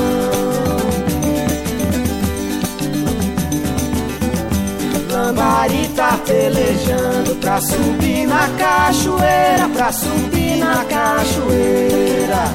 Lambarita 5.10 6.16
pelejando 6.24 7.34
pra 7.40 7.60
subir 7.60 8.24
na 8.28 8.48
cachoeira, 8.56 9.68
pra 9.74 9.90
subir 9.90 10.58
na 10.58 10.84
cachoeira. 10.84 12.47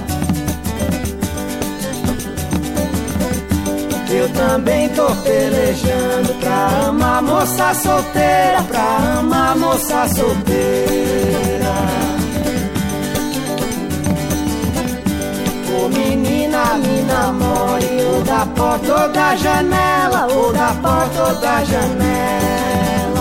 Eu 4.16 4.30
também 4.30 4.88
tô 4.90 5.08
pelejando 5.24 6.36
pra 6.40 6.88
amar 6.88 7.22
moça 7.24 7.74
solteira, 7.74 8.62
pra 8.68 9.20
amar 9.20 9.58
moça 9.58 10.08
solteira. 10.08 11.74
Ô 15.76 15.90
menina, 15.90 16.76
me 16.76 17.02
namore, 17.02 18.04
ou 18.04 18.22
da 18.22 18.46
porta 18.56 19.02
ou 19.02 19.10
da 19.10 19.36
janela, 19.36 20.28
ou 20.32 20.54
da 20.54 20.76
porta 20.82 21.24
ou 21.24 21.36
da 21.42 21.64
janela. 21.64 23.13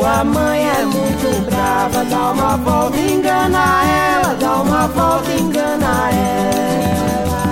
Sua 0.00 0.24
mãe 0.24 0.66
é 0.66 0.82
muito 0.86 1.44
brava, 1.44 2.02
dá 2.06 2.32
uma 2.32 2.56
volta, 2.56 2.96
engana 2.96 3.84
ela, 3.84 4.34
dá 4.40 4.62
uma 4.62 4.88
volta, 4.88 5.30
engana 5.30 6.08
ela. 6.10 7.42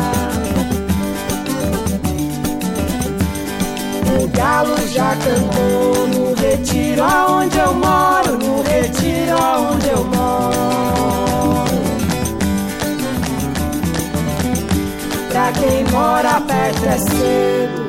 O 4.19 4.29
galo 4.29 4.79
já 4.89 5.15
cantou 5.17 6.09
no 6.09 6.35
retiro 6.41 7.03
aonde 7.03 7.59
eu 7.59 7.75
moro, 7.75 8.39
no 8.39 8.63
retiro 8.63 9.37
aonde 9.37 9.89
eu 9.91 10.05
moro. 10.07 10.57
Pra 15.29 15.53
quem 15.53 15.85
mora 15.93 16.41
perto 16.41 16.87
é 16.87 16.99
cedo, 16.99 17.83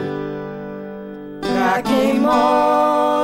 pra 1.40 1.82
quem 1.82 2.20
mora. 2.20 3.19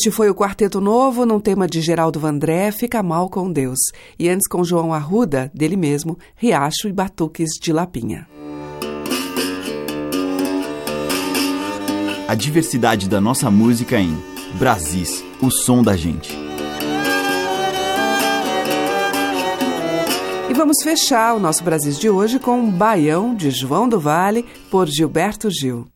Este 0.00 0.10
foi 0.10 0.30
o 0.30 0.34
Quarteto 0.34 0.80
Novo, 0.80 1.26
num 1.26 1.38
tema 1.38 1.66
de 1.66 1.82
Geraldo 1.82 2.18
Vandré, 2.18 2.72
Fica 2.72 3.02
Mal 3.02 3.28
com 3.28 3.52
Deus. 3.52 3.78
E 4.18 4.30
antes 4.30 4.48
com 4.48 4.64
João 4.64 4.94
Arruda, 4.94 5.50
dele 5.52 5.76
mesmo, 5.76 6.18
Riacho 6.36 6.88
e 6.88 6.92
Batuques 6.92 7.50
de 7.60 7.70
Lapinha. 7.70 8.26
A 12.26 12.34
diversidade 12.34 13.10
da 13.10 13.20
nossa 13.20 13.50
música 13.50 14.00
em 14.00 14.16
Brasis, 14.54 15.22
o 15.38 15.50
som 15.50 15.82
da 15.82 15.94
gente. 15.94 16.34
E 20.48 20.54
vamos 20.54 20.82
fechar 20.82 21.34
o 21.34 21.38
nosso 21.38 21.62
Brasis 21.62 21.98
de 21.98 22.08
hoje 22.08 22.38
com 22.38 22.58
um 22.58 22.70
Baião 22.70 23.34
de 23.34 23.50
João 23.50 23.86
do 23.86 24.00
Vale 24.00 24.46
por 24.70 24.88
Gilberto 24.88 25.50
Gil. 25.50 25.89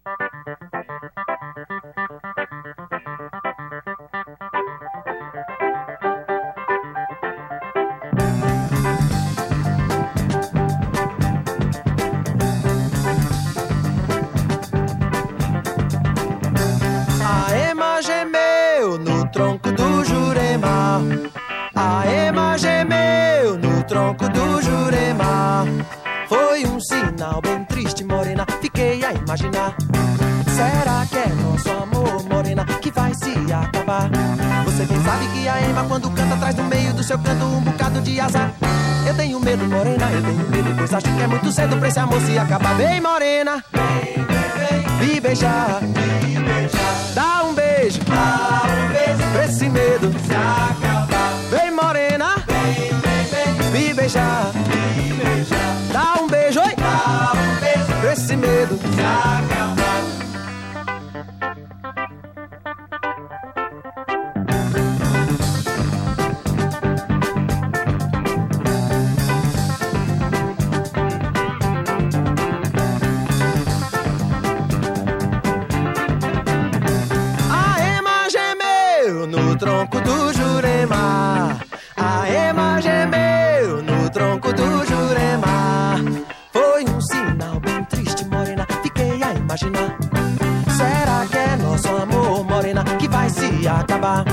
Se 93.64 93.68
acabar? 93.68 94.24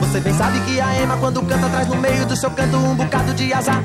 Você 0.00 0.20
bem 0.20 0.32
sabe 0.34 0.60
que 0.60 0.80
a 0.80 0.94
ema, 1.02 1.16
quando 1.16 1.42
canta, 1.42 1.68
traz 1.68 1.88
no 1.88 1.96
meio 1.96 2.24
do 2.24 2.36
seu 2.36 2.48
canto 2.52 2.76
um 2.76 2.94
bocado 2.94 3.34
de 3.34 3.52
azar. 3.52 3.82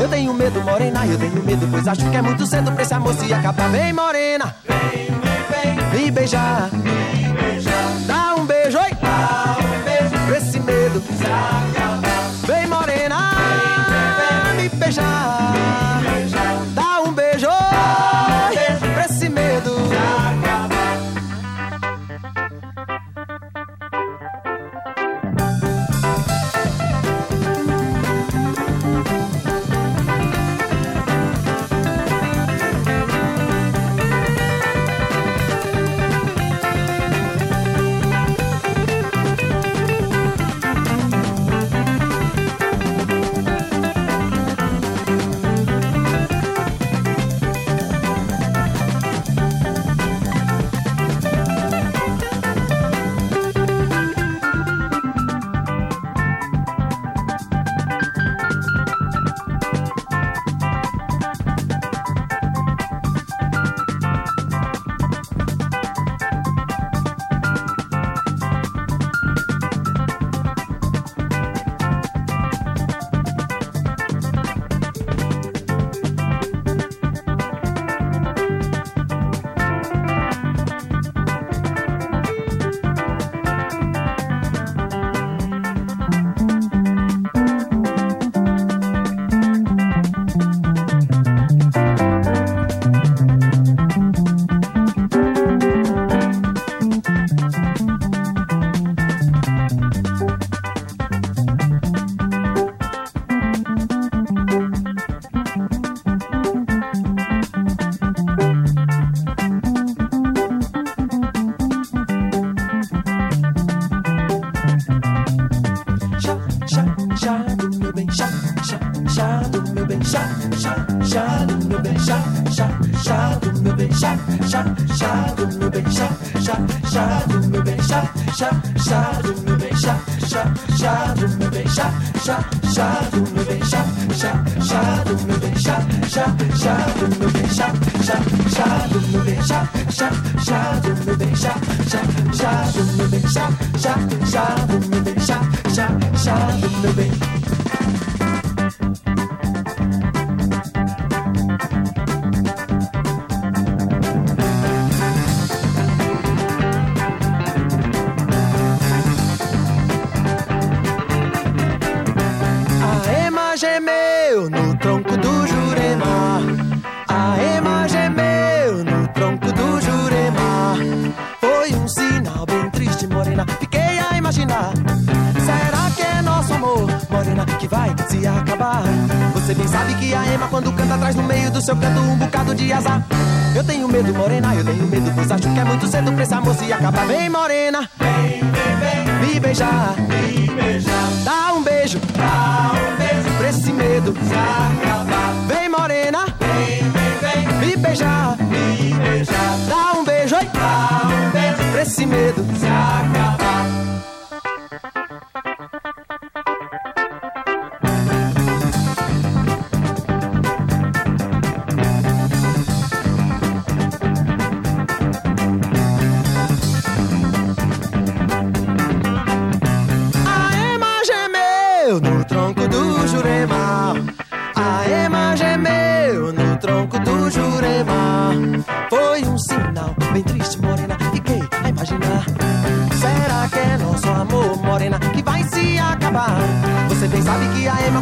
Eu 0.00 0.08
tenho 0.08 0.32
medo, 0.32 0.62
morena, 0.62 1.06
eu 1.06 1.18
tenho 1.18 1.42
medo, 1.44 1.68
pois 1.70 1.86
acho 1.86 2.08
que 2.08 2.16
é 2.16 2.22
muito 2.22 2.46
cedo 2.46 2.72
pra 2.72 2.82
esse 2.82 2.94
amor 2.94 3.12
se 3.14 3.32
acabar. 3.32 3.68
Vem, 3.68 3.92
morena, 3.92 4.54
vem, 4.66 5.06
vem, 5.50 5.90
vem, 5.90 6.04
me 6.04 6.10
beijar, 6.10 6.70
me 6.72 7.42
beijar. 7.42 7.92
Dá 8.06 8.34
um 8.36 8.46
beijo, 8.46 8.78
oi, 8.78 8.90
dá 9.02 9.56
um 9.58 9.84
beijo, 9.84 10.26
pra 10.26 10.38
esse 10.38 10.60
medo 10.60 11.02
se 11.02 11.77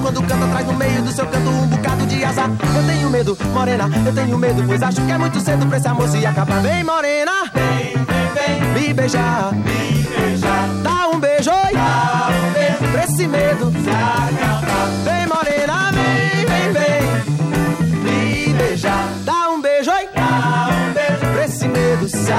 quando 0.07 0.23
canta, 0.23 0.47
traz 0.47 0.67
no 0.67 0.75
meio 0.75 1.03
do 1.03 1.13
seu 1.13 1.27
canto 1.27 1.49
um 1.49 1.67
bocado 1.67 2.07
de 2.07 2.25
azar. 2.25 2.51
Eu 2.77 2.87
tenho 2.87 3.11
medo, 3.11 3.39
morena, 3.53 3.91
eu 4.07 4.15
tenho 4.15 4.39
medo, 4.39 4.65
pois 4.67 4.83
acho 4.83 5.01
que 5.01 5.13
é 5.13 5.19
muito 5.19 5.41
cedo 5.41 5.67
pra 5.67 5.79
esse 5.79 5.89
amor 5.89 6.09
se 6.09 6.25
acabar. 6.27 6.61
Vem, 6.61 6.85
morena, 6.85 7.33
vem, 7.55 7.93
vem, 7.95 8.73
vem, 8.75 8.83
me 8.89 8.95
beijar, 8.95 9.53
me 9.53 10.03
beijar. 10.03 10.69
Dá 10.83 11.09
um 11.09 11.21
beijo, 11.21 11.51
oi, 11.51 11.73
dá 11.73 12.29
um 12.31 12.53
beijo 12.53 12.93
pra 12.93 13.05
esse 13.05 13.27
medo 13.27 13.73
se 13.73 13.91
acabar. 13.91 14.89
Vem, 15.05 15.27
morena, 15.27 15.91
vem, 15.93 16.47
vem, 16.47 16.73
vem, 16.73 18.47
me 18.47 18.55
beijar. 18.55 19.09
Dá 19.25 19.51
um 19.51 19.61
beijo, 19.61 19.91
oi, 19.91 20.09
dá 20.15 20.69
um 20.71 20.93
beijo 20.93 21.33
pra 21.33 21.45
esse 21.45 21.69
medo 21.69 22.09
se 22.09 22.33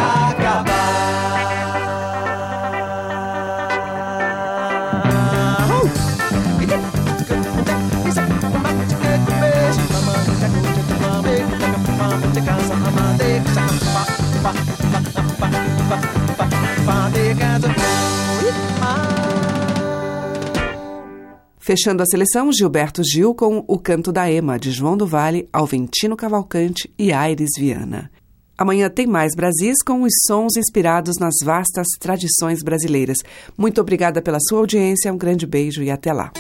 Fechando 21.60 22.02
a 22.02 22.06
seleção, 22.06 22.50
Gilberto 22.54 23.04
Gil 23.04 23.36
com 23.36 23.62
O 23.68 23.78
Canto 23.78 24.10
da 24.10 24.32
Ema, 24.32 24.58
de 24.58 24.72
João 24.72 24.96
do 24.96 25.06
Vale, 25.06 25.50
Alventino 25.52 26.16
Cavalcante 26.16 26.90
e 26.98 27.12
Aires 27.12 27.50
Viana. 27.58 28.10
Amanhã 28.58 28.90
tem 28.90 29.06
mais 29.06 29.36
Brasis 29.36 29.84
com 29.86 30.02
os 30.04 30.14
sons 30.26 30.56
inspirados 30.56 31.18
nas 31.20 31.36
vastas 31.44 31.86
tradições 32.00 32.64
brasileiras. 32.64 33.18
Muito 33.58 33.82
obrigada 33.82 34.22
pela 34.22 34.40
sua 34.40 34.60
audiência, 34.60 35.12
um 35.12 35.18
grande 35.18 35.46
beijo 35.46 35.84
e 35.84 35.92
até 35.92 36.14
lá. 36.14 36.32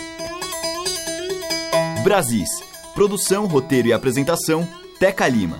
Brasis. 2.05 2.49
Produção, 2.95 3.45
roteiro 3.47 3.89
e 3.89 3.93
apresentação, 3.93 4.65
Teca 4.97 5.27
Lima. 5.27 5.59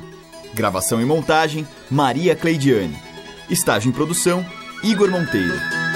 Gravação 0.56 1.02
e 1.02 1.06
montagem, 1.06 1.68
Maria 1.92 2.36
Cleidiane. 2.36 2.98
Estágio 3.50 3.90
em 3.90 3.92
produção, 3.92 4.46
Igor 4.84 5.10
Monteiro. 5.10 5.87